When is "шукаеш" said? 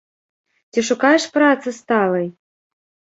0.87-1.23